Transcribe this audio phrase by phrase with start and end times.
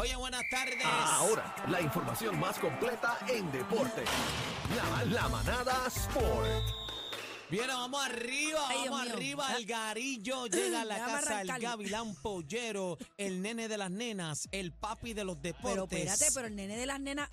[0.00, 0.82] Oye, buenas tardes.
[0.84, 4.02] Ahora, la información más completa en deporte.
[4.74, 6.48] La, la manada Sport.
[7.50, 9.12] Bien, vamos arriba, Ay, vamos mío.
[9.14, 9.56] arriba.
[9.56, 11.60] El garillo llega a la casa arrancar.
[11.60, 15.98] gavilán pollero, el nene de las nenas, el papi de los Pero deportes.
[16.06, 17.28] espérate, pero el nene de las nenas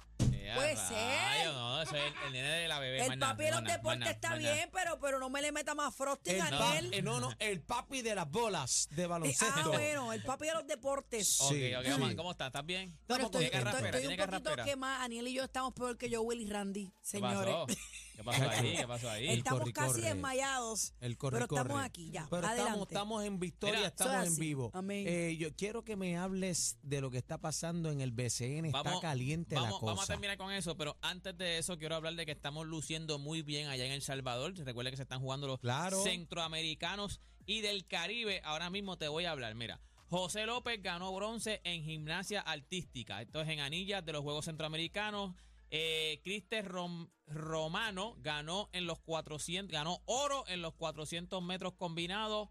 [0.47, 0.95] Eh, puede ser.
[0.95, 3.05] rayos, No, eso es el, el nene de la bebé.
[3.05, 6.35] El papi de los deportes está bien, pero, pero no me le meta más frosting
[6.35, 6.93] El a él.
[6.93, 9.53] eh, no, no, el papi de las bolas de Eh, baloncesto.
[9.55, 11.41] Ah, bueno, el papi de los deportes.
[11.41, 11.91] Ok, Sí, ok, sí.
[11.91, 12.47] vamos, ¿cómo estás?
[12.47, 12.97] ¿Estás bien?
[13.01, 15.03] Estamos estoy, estoy- estoy un poquito quemada.
[15.03, 17.55] Aniel y yo estamos peor que yo, Will y Randy, ¿Qué señores.
[18.17, 18.75] ¿Qué pasó ahí?
[18.75, 19.27] ¿Qué pasó ahí?
[19.27, 20.01] Estamos corre, casi corre.
[20.01, 20.93] desmayados.
[21.01, 22.25] El corre, pero estamos aquí ya.
[22.31, 22.63] Pero Adelante.
[22.63, 24.71] estamos, estamos en victoria, Mira, estamos en vivo.
[24.73, 25.05] Amén.
[25.07, 28.65] Eh, yo quiero que me hables de lo que está pasando en el BCN.
[28.65, 29.85] Está caliente vamos, la cosa.
[29.85, 33.19] Vamos a terminar con eso, pero antes de eso quiero hablar de que estamos luciendo
[33.19, 34.55] muy bien allá en El Salvador.
[34.55, 36.01] Recuerda que se están jugando los Claro.
[36.03, 38.41] centroamericanos y del Caribe.
[38.43, 39.53] Ahora mismo te voy a hablar.
[39.53, 43.21] Mira, José López ganó bronce en gimnasia artística.
[43.21, 45.35] Esto es en anillas de los Juegos Centroamericanos.
[45.69, 52.49] Eh, Crister Rom- Romano ganó en los 400, ganó oro en los 400 metros combinados.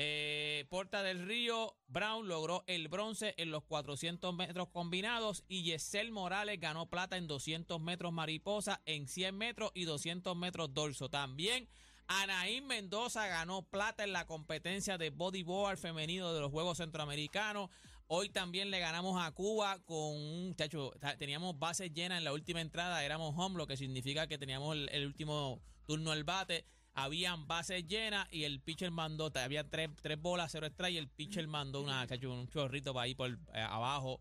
[0.00, 6.12] Eh, Porta del Río Brown logró el bronce en los 400 metros combinados y Yesel
[6.12, 11.08] Morales ganó plata en 200 metros mariposa, en 100 metros y 200 metros dorso.
[11.08, 11.68] También
[12.06, 17.68] Anaín Mendoza ganó plata en la competencia de bodyboard femenino de los Juegos Centroamericanos.
[18.10, 20.92] Hoy también le ganamos a Cuba con un chacho.
[21.18, 24.88] Teníamos bases llenas en la última entrada, éramos home, lo que significa que teníamos el,
[24.92, 26.64] el último turno al bate.
[26.94, 31.08] Habían bases llenas y el pitcher mandó, había tres, tres bolas, cero strike, y el
[31.08, 34.20] pitcher mandó una, chacho, un chorrito para ahí por eh, abajo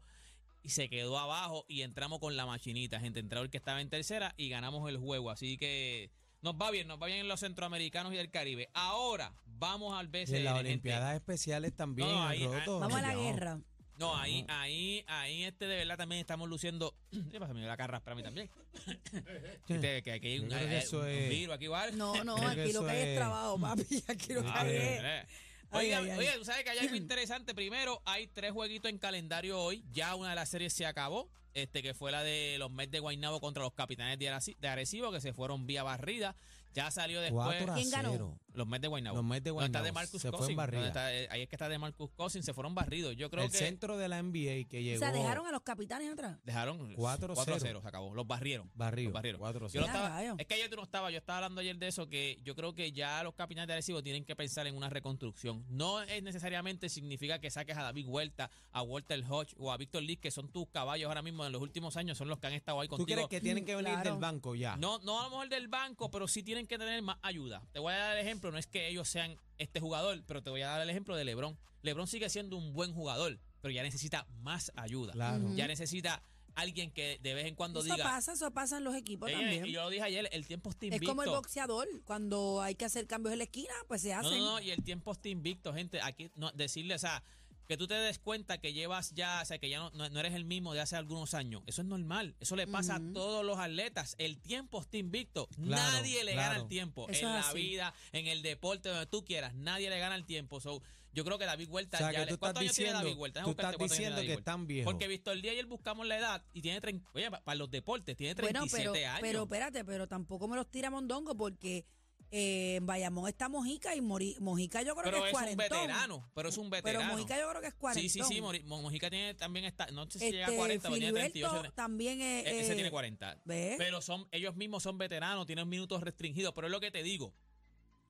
[0.64, 3.22] y se quedó abajo y entramos con la machinita, gente.
[3.22, 5.30] Entró el que estaba en tercera y ganamos el juego.
[5.32, 8.70] Así que nos va bien, nos va bien en los centroamericanos y del Caribe.
[8.74, 10.34] Ahora vamos al BCN.
[10.34, 10.60] Y en las.
[10.60, 12.10] Olimpiadas especiales también.
[12.10, 12.80] No, ahí- Roto.
[12.80, 13.60] Vamos a la guerra.
[13.98, 16.94] No, ahí, ahí, ahí, este de verdad también estamos luciendo.
[17.32, 17.54] ¿Qué pasa?
[17.54, 18.50] Me dio la carra para mí también.
[19.68, 21.98] Que aquí hay un, hay eso un es- virus aquí igual.
[21.98, 24.04] No, no, aquí lo eso que hay es trabajo, papi.
[24.08, 25.24] Aquí lo que Ah, hay bien, es.
[25.24, 25.28] eh.
[25.72, 26.18] Oiga, ay, ay.
[26.20, 27.54] oye, tú sabes que hay algo interesante.
[27.54, 29.84] Primero, hay tres jueguitos en calendario hoy.
[29.92, 31.30] Ya una de las series se acabó.
[31.54, 34.68] Este que fue la de los Mets de Guaynabo contra los Capitanes de Areci- de
[34.68, 36.36] Arecibo, que se fueron vía barrida.
[36.74, 37.68] Ya salió después.
[37.68, 38.38] A ¿Quién ganó?
[38.58, 39.16] Los Mets de Guaynabo.
[39.18, 39.86] Los Mets de Donde está Guaynabo.
[39.86, 40.58] de Marcus Se fue en Cousins.
[40.58, 40.80] barrida.
[40.82, 42.46] donde está, eh, ahí es que está de Marcus Cousins.
[42.46, 43.16] Se fueron barridos.
[43.16, 45.00] Yo creo el que centro de la NBA que O llegó.
[45.00, 46.38] sea, dejaron a los capitanes atrás.
[46.44, 47.36] dejaron 4-0.
[47.36, 47.82] 4-0.
[47.82, 48.14] Se acabó.
[48.16, 48.70] Los barrieron.
[48.76, 49.40] Barrido, Los barrieron.
[49.42, 49.74] 4-0.
[49.74, 50.36] Yo lo Ya, estaba- rayos.
[50.40, 52.74] es que ayer tú no estabas, yo estaba hablando ayer de eso, que yo creo
[52.74, 55.66] que ya los capitanes de Arecibo tienen que pensar en una reconstrucción.
[55.70, 60.04] No es necesariamente significa que saques a David Huerta, a Walter Hodge o a Víctor
[60.04, 62.54] Lee, que son tus caballos ahora mismo en los últimos años, son los que han
[62.54, 63.16] estado ahí ¿Tú contigo.
[63.16, 64.12] crees que tienen que venir Claro.
[64.12, 64.76] del banco ya?
[64.78, 67.64] No, no a lo mejor del banco, pero sí tienen que tener más ayuda.
[67.72, 70.50] Te voy a dar el ejemplo, no es que ellos sean este jugador, pero te
[70.50, 71.58] voy a dar el ejemplo de LeBron.
[71.82, 75.14] LeBron sigue siendo un buen jugador, pero ya necesita más ayuda.
[75.14, 75.54] Claro.
[75.56, 76.22] Ya necesita
[76.56, 79.66] alguien que de vez en cuando Eso diga, pasa, eso pasa en los equipos también.
[79.68, 81.12] y yo lo dije ayer, el tiempo está Es invicto.
[81.12, 81.88] como el boxeador.
[82.04, 84.40] Cuando hay que hacer cambios en la esquina, pues se no, hacen.
[84.40, 86.02] no, no, y el tiempo está invicto, gente.
[86.02, 87.24] Aquí no, decirle, o sea,
[87.68, 90.20] que tú te des cuenta que llevas ya, o sea, que ya no, no- no
[90.20, 91.64] eres el mismo de hace algunos años.
[91.68, 92.36] Eso es normal.
[92.40, 94.16] Eso le pasa a todos los atletas.
[94.18, 95.48] El tiempo está invicto.
[95.48, 97.08] Claro, nadie le gana el tiempo.
[97.10, 97.58] Eso en la así.
[97.58, 99.54] vida, en el deporte, donde tú quieras.
[99.56, 100.60] Nadie le gana el tiempo.
[100.62, 100.82] So,
[101.14, 102.90] yo creo que David Huerta O sea, ya que le- tú ¿Cuántos estás años tiene
[102.92, 103.44] diciendo- David Huerta?
[103.44, 104.94] tú estás diciendo tiene que están viejos.
[104.94, 108.16] Porque Víctor Díaz ayer buscamos la edad y tiene 30, oye, pa- para los deportes,
[108.16, 109.22] tiene Bueno, 37 pero, años.
[109.22, 111.86] pero espérate, pero tampoco me los tira Mondongo porque
[112.32, 115.40] eh, en Bayamón está Mojica y Mori- Mojica yo creo Pero que es es un
[115.56, 115.68] cuarentón.
[115.82, 117.12] veterano, pero es un Pero veterano.
[117.14, 118.10] Mojica yo creo que es cuarentón.
[118.10, 120.58] Sí, sí, sí, Mori- Mo- Mojica tiene también está, no sé si llega a Este,
[120.58, 121.74] 40, pero tiene Filiberto 38.
[121.74, 122.46] también es...
[122.46, 123.42] E- Ese eh, tiene 40.
[123.46, 123.76] ¿ves?
[123.78, 127.34] Pero son ellos mismos son veteranos, tienen minutos restringidos, pero es lo que te digo.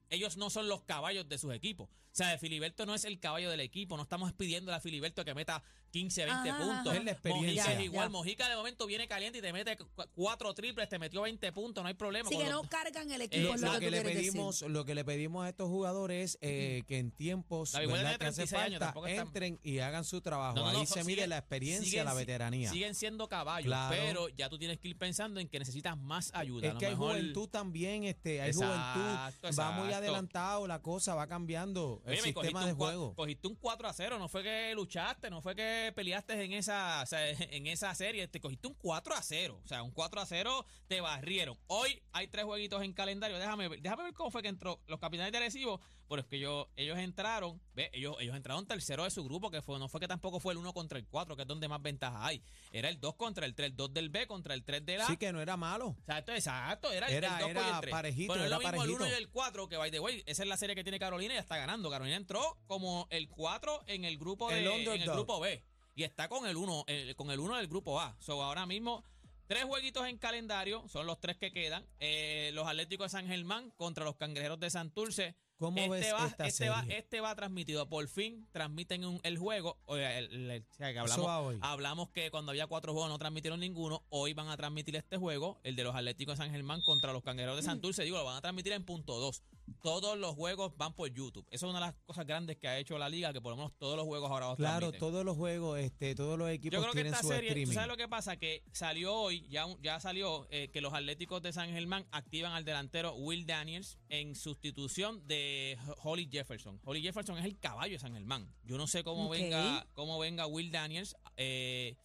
[0.10, 1.90] Ellos no son los caballos de sus equipos.
[2.20, 3.96] O sea, Filiberto no es el caballo del equipo.
[3.96, 5.62] No estamos pidiendo a Filiberto que meta
[5.92, 6.88] 15, 20 Ajá, puntos.
[6.88, 6.98] ajá.
[6.98, 7.64] Es la experiencia.
[7.64, 8.06] Mojica es igual.
[8.08, 8.10] ya.
[8.10, 9.86] Mojica de momento viene caliente y te mete cu-
[10.16, 12.28] cuatro triples, te metió 20 puntos, no hay problema.
[12.28, 14.72] Así que no cargan el Eh, equipo, Lo, es lo lo que le pedimos, decir.
[14.72, 18.20] lo que le pedimos a estos jugadores eh, que en tiempos David Huerta ¿verdad?
[18.20, 20.56] que hace 36 años, falta tampoco está- entren y hagan su trabajo.
[20.56, 22.72] No, no, no, Ahí so- se mide la experiencia, siguen la veteranía.
[22.72, 23.96] Siguen siendo caballos, Claro.
[23.96, 26.66] pero ya tú tienes que ir pensando en que necesitas más ayuda.
[26.66, 29.96] es A lo que hay mejor- juventud también, este, hay Exacto, juventud, va muy exacto.
[29.98, 33.14] adelantado, la cosa va cambiando el Oye, sistema un de juego.
[33.16, 37.02] Cogiste un 4 a 0, no fue que luchaste, no fue que peleaste en esa,
[37.04, 39.62] o sea, en esa serie, te cogiste un 4 a 0.
[39.64, 41.58] O sea, un 4 a 0 te barrieron.
[41.68, 43.38] Hoy hay tres jueguitos en calendario.
[43.38, 46.38] Déjame ver, déjame ver cómo fue que entró los capitanes de Arecibo, pero es que
[46.38, 50.00] ellos, ellos entraron, ve, ellos, ellos entraron tercero de su grupo, que fue, no fue
[50.00, 52.42] que tampoco fue el 1 contra el 4, que es donde más ventaja hay.
[52.72, 55.08] Era el 2 contra el 3, el 2 del B contra el 3 del A.
[55.08, 55.96] Sí que no era malo.
[56.00, 56.92] Exacto, exacto.
[56.92, 57.92] Era, Era- el 2 era y el 3.
[57.92, 59.04] parejito, Pero es era lo mismo el parejito.
[59.04, 61.34] 1 y el 4, que by the way, esa es la serie que tiene Carolina
[61.34, 61.90] y ya está ganando.
[61.90, 65.64] Carolina entró como el 4 en el grupo, de, El en el grupo B.
[65.96, 68.16] y está con el uno, eh, con el uno del grupo A.
[68.20, 69.04] So, ahora mismo,
[69.48, 71.86] tres jueguitos en calendario, son los tres que quedan.
[72.00, 75.36] Eh, los Atléticos de San Germán contra los Cangrejeros de Santurce.
[75.58, 77.90] ¿Cómo este ves va, esta este va, este va transmitido.
[77.90, 79.78] Por fin transmiten un- el juego.
[79.88, 81.58] El- el- o sea, que Eso hablamos, va hoy.
[81.62, 84.04] hablamos que cuando había cuatro juegos no transmitieron ninguno.
[84.10, 87.24] Hoy van a transmitir este juego, el de los Atléticos de San Germán contra los
[87.24, 88.04] Cangrejeros de Santurce.
[88.04, 89.42] Digo, lo van a transmitir en punto 2.
[89.82, 91.46] Todos los juegos van por YouTube.
[91.52, 93.58] Eso es una de las cosas grandes que ha hecho la liga, que por lo
[93.58, 95.00] menos todos los juegos ahora los Claro, transmiten.
[95.00, 97.54] todos los juegos, este, todos los equipos Yo creo que tienen esta su serie, ¿tú
[97.54, 97.74] streaming.
[97.74, 98.38] sabes lo que pasa?
[98.38, 102.64] Que salió hoy, ya, ya salió eh, que los Atléticos de San Germán activan al
[102.66, 106.80] delantero Will Daniels en sustitución de Holly Jefferson.
[106.84, 108.54] Holly Jefferson es el caballo de San Germán.
[108.64, 111.16] Yo no sé cómo venga cómo venga Will Daniels.
[111.36, 111.96] eh,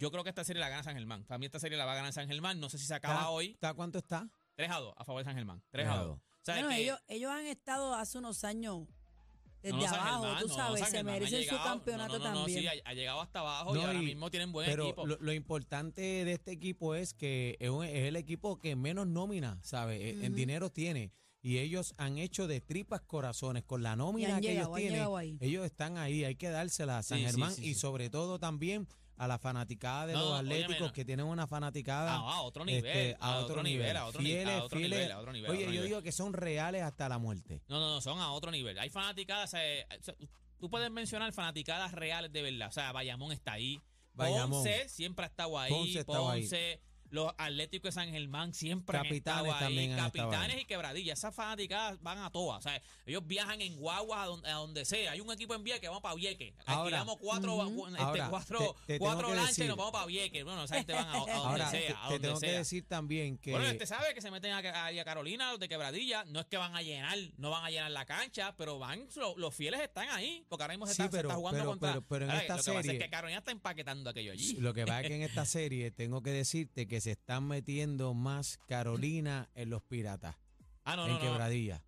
[0.00, 1.24] yo creo que esta serie la gana San Germán.
[1.24, 2.60] Para mí esta serie la va a ganar San Germán.
[2.60, 3.46] No sé si se acaba ¿Está- hoy.
[3.50, 4.30] está cuánto está?
[4.54, 5.58] 3 a 2 a favor de San Germán.
[5.70, 6.20] 3 Tres a a 2.
[6.54, 8.86] Sea, Bueno, que- ellos, ellos han estado hace unos años
[9.62, 11.50] desde no, no, San abajo, Germán, tú no, sabes, San se Germán ha merecen su
[11.50, 12.60] llegado- campeonato no, no, no, también.
[12.60, 15.06] sí, ha, ha llegado hasta abajo y No, ahora y- mismo tienen buen Pero equipo.
[15.06, 19.06] lo, lo importante de este equipo es que es, un- es el equipo que menos
[19.08, 20.00] nómina, ¿sabes?
[20.00, 20.36] Eh, En Ujú.
[20.36, 21.12] dinero tiene.
[21.40, 24.92] Y ellos han hecho de tripas corazones con la nómina que llegado, ellos han tienen.
[24.94, 25.38] llegado ahí.
[25.40, 27.80] Ellos están ahí, hay que dársela a San Sí, sí, Germán sí, y sí.
[27.80, 28.86] sobre todo también
[29.18, 30.92] a la fanaticada de No, los óyeme, Atléticos no.
[30.92, 34.22] que tienen una fanaticada Ah, a otro nivel, este, a otro nivel, a otro a
[34.22, 34.98] fieles, otro fieles.
[34.98, 35.86] nivel, a otro nivel, a Oye, yo nivel.
[35.86, 37.60] digo que son reales hasta la muerte.
[37.68, 38.78] No, no, no, son a otro nivel.
[38.78, 39.86] Hay fanaticadas, eh,
[40.58, 42.68] tú puedes mencionar fanaticadas reales de verdad.
[42.68, 43.80] O sea, Bayamón está ahí.
[44.14, 44.62] Bayamón.
[44.64, 45.70] Ponce siempre ha estado ahí.
[45.72, 46.80] Ponce Ponce, ahí.
[47.10, 49.94] Los Atléticos de San Germán siempre Capitanes han ahí.
[49.96, 51.18] Capitanes y quebradillas.
[51.18, 52.58] Esas fanaticadas van a todas.
[52.58, 55.12] O sea, ellos viajan en guaguas a donde, a donde sea.
[55.12, 56.54] Hay un equipo en Vieques que vamos para Vieques.
[56.66, 60.44] Alquilamos cuatro, este, Ahora, cuatro, te- te tengo cuatro lanchas y nos vamos para Vieques.
[60.44, 61.80] Bueno, esa gente van a, a donde Ahora, sea.
[61.80, 63.50] te, a te donde tengo que decir también que...
[63.52, 66.24] Bueno, este sabe que se meten a, a- Carolina, los de Quebradilla.
[66.26, 69.36] No es que van a llenar, no van a llenar la cancha, pero van, lo-
[69.38, 70.44] los fieles están ahí.
[70.48, 71.92] Porque ahora mismo se, Sí, está, se pero- está jugando pero- contra.
[71.92, 74.32] pero- pero en Ahora, esta lo que pasa serie- es que Carolina está empaquetando aquello
[74.32, 74.54] allí.
[74.58, 78.14] Lo que pasa es que en esta serie tengo que decirte que se están metiendo
[78.14, 80.36] más Carolina en los piratas,
[80.84, 81.24] Ah, no, en no, no.
[81.24, 81.82] quebradilla.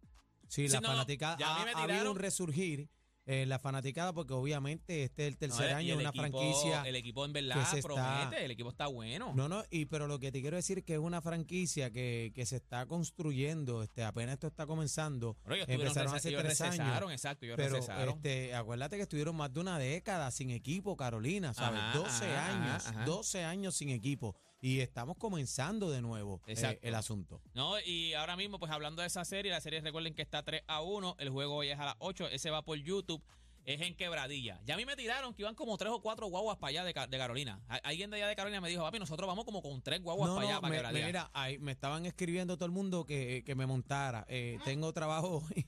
[0.49, 2.89] Sí, Sí, la no, no, fanaticada ha, ha habido un resurgir
[3.27, 6.83] en la fanaticada porque obviamente este es el No, tercer año de una equipo- franquicia.
[6.83, 9.33] El equipo en verdad se está- promete, el equipo está bueno.
[9.37, 12.33] No, no, y pero lo que te quiero decir es que es una franquicia que,
[12.35, 15.37] que se está construyendo, este, apenas esto está comenzando.
[15.69, 17.13] Empezaron hace ellos tres años.
[17.13, 17.77] exacto, ellos Pero
[18.17, 21.79] este, acuérdate que estuvieron más de una década sin equipo, Carolina, ¿sabes?
[21.79, 23.05] Ajá, 12 ajá, años, ajá.
[23.05, 24.35] 12 años sin equipo.
[24.61, 27.41] Y estamos comenzando de nuevo eh, el asunto.
[27.55, 30.63] No, y ahora mismo, pues hablando de esa serie, la serie recuerden que está 3
[30.67, 33.23] a 1, el juego hoy es a las 8, ese va por YouTube,
[33.65, 34.61] es en quebradilla.
[34.65, 36.93] Ya a mí me tiraron que iban como tres o cuatro guaguas para allá de,
[36.93, 37.61] de Carolina.
[37.83, 40.37] Alguien de allá de Carolina me dijo, papi, nosotros vamos como con tres guaguas No,
[40.37, 41.07] para allá, no, para me, quebradilla.
[41.07, 44.25] mira, ahí me estaban escribiendo todo el mundo que, que me montara.
[44.29, 45.67] Eh, tengo trabajo hoy.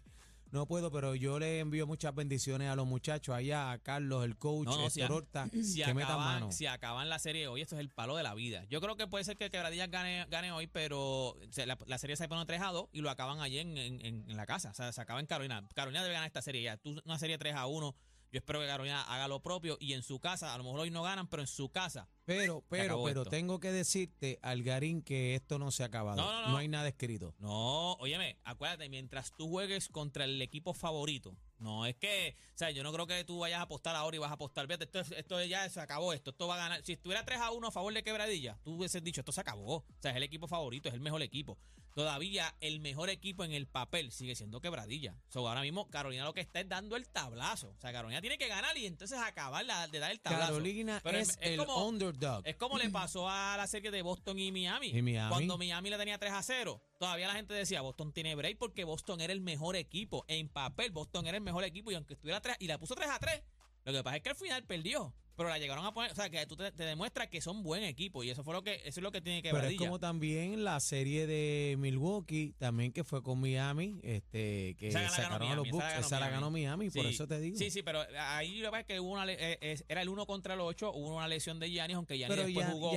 [0.52, 4.37] No puedo, pero yo le envío muchas bendiciones a los muchachos allá, a Carlos, el
[4.37, 6.52] coach, No, no, este, si a- Horta, si que metan acaban, mano.
[6.52, 8.64] si acaban la serie hoy, esto es el palo de la vida.
[8.69, 12.16] Yo creo que puede ser que Quebradillas gane, gane hoy, pero se- la, la serie
[12.16, 14.70] se pone 3 a 2 y lo acaban allí en, en- en- en la casa.
[14.70, 15.66] O sea, se acaba en Carolina.
[15.75, 16.76] Carolina debe ganar esta serie ya.
[16.76, 17.94] Tú, una serie 3 a 1.
[18.32, 20.90] Yo espero que Carolina haga lo propio y en su casa, a lo mejor hoy
[20.90, 22.08] no ganan, pero en su casa.
[22.25, 23.31] Pero, pero, pero esto.
[23.31, 26.17] tengo que decirte, Algarín, que esto no se ha acabado.
[26.17, 26.56] No, no, no.
[26.56, 27.34] hay nada escrito.
[27.38, 32.70] No, óyeme, acuérdate, mientras tú juegues contra el equipo favorito, no es que, o sea,
[32.70, 35.00] yo no creo que tú vayas a apostar ahora y vas a apostar, fíjate, esto,
[35.00, 36.82] es- esto ya se acabó, esto, esto va a ganar.
[36.84, 39.77] Si estuviera 3 a 1 a favor de Quebradilla, tú hubieses dicho, esto se acabó.
[39.77, 41.58] O sea, es el equipo favorito, es el mejor equipo.
[41.94, 45.15] Todavía el mejor equipo en el papel sigue siendo Quebradilla.
[45.29, 47.69] So, ahora mismo Carolina lo que está es dando el tablazo.
[47.77, 50.53] O sea, Carolina tiene que ganar y entonces acabar la- de dar el tablazo.
[50.53, 52.46] Carolina Pero es, es- es el como- underdog.
[52.46, 54.89] Es como le pasó a la serie de Boston y Miami.
[54.89, 55.29] Y Miami.
[55.31, 58.84] Cuando Miami le tenía 3 a 0, todavía la gente decía, Boston tiene break porque
[58.84, 60.25] Boston era el mejor equipo.
[60.29, 63.11] En papel, Boston era el mejor equipo y aunque estuviera 3 y la puso 3
[63.11, 63.43] a 3,
[63.84, 65.15] lo que pasa es que al final perdió.
[65.43, 67.82] Pero la llegaron a poner, o sea, que tú te, te demuestras que son buen
[67.84, 69.99] equipo y eso fue lo que eso es lo que tiene que Pero es como
[69.99, 75.55] también la serie de Milwaukee, también que fue con Miami, este, que Esa sacaron a
[75.56, 76.34] los Bucks, esa la ganó esa la Miami.
[76.34, 77.58] ganó Miami, por eso te digo.
[77.58, 80.27] Sí, sí, pero ahí lo que pasa es que hubo una eh, era el 1
[80.27, 82.93] contra el 8, hubo una lesión de Giannis, aunque Giannis Pero después jugó.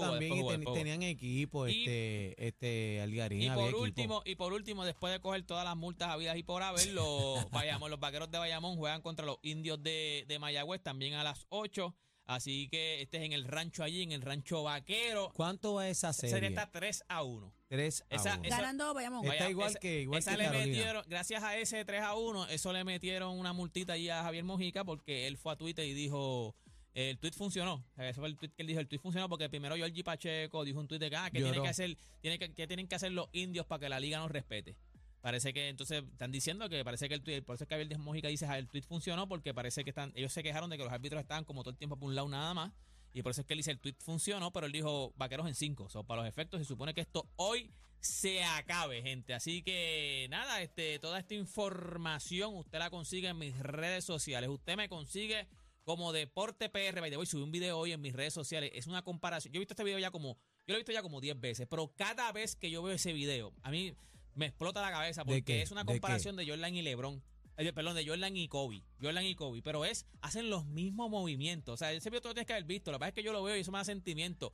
[0.00, 0.74] También y ten- jugó.
[0.74, 3.82] tenían equipo, Y- este, este, Algarín Y había por equipo.
[3.82, 7.50] último, y por último, después de coger todas las multas habidas y por haber, los,
[7.50, 11.46] Bayamón, los vaqueros de Bayamón juegan contra los indios de, de Mayagüez también a las
[11.52, 11.94] 8.
[12.24, 15.32] Así que este es en el rancho allí, en el rancho vaquero.
[15.34, 16.34] ¿Cuánto va esa Esa serie?
[16.34, 17.52] serie está 3 a 1.
[17.68, 18.44] 3 a esa- 1.
[18.44, 19.26] esa- Ganando, vayamos.
[19.26, 22.46] Está igual esa- que- igual esa que le metieron, gracias a ese 3 a 1,
[22.48, 25.94] eso le metieron una multita allí a Javier Mojica porque él fue a Twitter y
[25.94, 26.54] dijo,
[26.94, 27.84] el tweet funcionó.
[27.98, 30.78] Eso fue el tweet que él dijo, el tweet funcionó porque primero Georgie Pacheco dijo
[30.78, 31.62] un tweet de que, ah, que, tiene Lloró.
[31.64, 34.30] que, hacer, tiene que, que tienen que hacer los indios para que la liga nos
[34.30, 34.76] respete.
[35.22, 37.96] Parece que entonces están diciendo que parece que el tweet, por eso es que Abel
[37.98, 40.84] Mojica dice, "Ah, el tweet funcionó porque parece que están, ellos se quejaron de que
[40.84, 42.72] los árbitros estaban como todo el tiempo por un lado nada más.
[43.14, 45.54] Y por eso es que él dice, el tweet funcionó, pero él dijo, vaqueros en
[45.54, 45.88] cinco.
[45.88, 49.32] So, para los efectos se supone que esto hoy se acabe, gente.
[49.32, 54.50] Así que nada, este, toda esta información usted la consigue en mis redes sociales.
[54.50, 55.46] Usted me consigue
[55.84, 57.00] como Deporte PR.
[57.00, 58.70] By the way, subí un video hoy en mis redes sociales.
[58.74, 59.52] Es una comparación.
[59.52, 60.36] Yo he visto este video ya como,
[60.66, 63.12] yo lo he visto ya como 10 veces, pero cada vez que yo veo ese
[63.12, 63.94] video, a mí
[64.34, 67.22] me explota la cabeza ¿De porque es una ¿De comparación de, Jordan y LeBron.
[67.58, 68.82] Eh, perdón, de Jordan y Kobe.
[69.00, 69.60] Jordan y Kobe.
[69.62, 71.74] Pero es, hacen los mismos movimientos.
[71.74, 72.90] O sea, ese video tú lo tienes que haber visto.
[72.90, 74.52] Lo que pasa es que yo lo veo y eso me da sentimiento.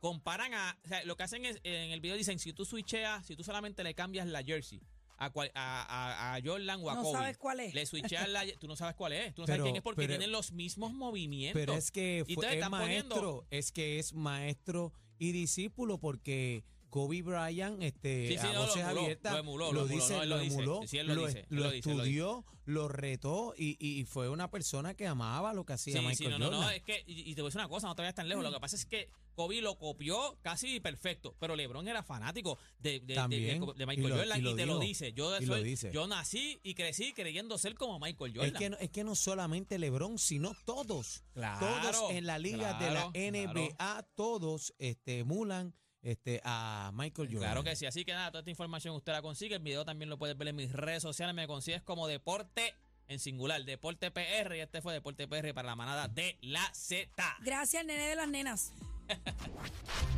[0.00, 0.78] Comparan a.
[0.84, 3.44] O sea, lo que hacen es, en el video dicen, si tú switcheas, si tú
[3.44, 4.80] solamente le cambias la jersey
[5.18, 7.18] a, cual- a, a- a Jordan o a No Kobe.
[7.18, 7.74] sabes cuál es.
[7.74, 8.46] Le switcheas la.
[8.58, 9.34] Tú no sabes cuál es.
[9.34, 11.60] Tú no Pero- sabes quién es porque pero- tienen los mismos movimientos.
[11.60, 15.32] Pero es que Y fue, entonces es están poniendo- maestro, es que es maestro y
[15.32, 19.72] discípulo porque Kobe Bryant, este, Sí, sí, a no, lo voces emuló, abiertas, lo emuló,
[19.72, 20.54] lo dice, no, lo lo dice.
[20.54, 24.94] emuló, lo dice, lo lo dice, lo estudió, lo retó y, y fue una persona
[24.94, 26.60] que amaba lo que hacía Sí, Michael sí, no, no, Jordan.
[26.60, 28.28] no, es que, y, y te voy a decir una cosa, no te vayas tan
[28.28, 28.42] lejos.
[28.44, 33.00] Lo que pasa es que Kobe lo copió casi perfecto, pero LeBron era fanático de,
[33.00, 35.12] de, de- También, de- de Michael y lo- Jordan y y, lo te lo dice.
[35.12, 35.90] Yo, lo soy- dice.
[35.92, 38.52] yo nací y crecí creyendo ser como Michael Jordan.
[38.52, 41.22] Es que, no, es que no solamente LeBron, sino todos.
[41.34, 47.28] Claro, todos en la liga de la claro, NBA, todos este, emulan este, a Michael
[47.28, 47.50] Jordan.
[47.50, 49.56] Claro que sí, así que nada, toda esta información usted la consigue.
[49.56, 51.34] El video también lo puedes ver en mis redes sociales.
[51.34, 52.74] Me consigues como Deporte
[53.08, 54.56] en singular, Deporte PR.
[54.56, 57.08] Y este fue Deporte PR para la manada de la Z.
[57.40, 58.72] Gracias, nene de las nenas.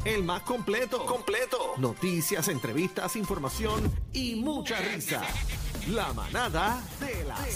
[0.05, 1.05] El más completo.
[1.07, 1.75] Completo.
[1.79, 5.23] Noticias, entrevistas, información y mucha risa.
[5.89, 7.47] La manada de la